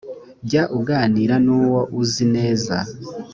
jya 0.47 0.63
uganira 0.79 1.35
n 1.45 1.47
uwo 1.59 1.79
uzi 2.01 2.25
neza 2.35 2.77